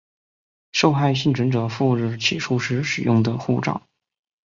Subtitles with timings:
[0.71, 3.83] 受害幸存者赴日起诉时使用的护照